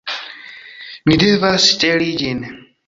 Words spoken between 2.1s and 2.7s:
ĝin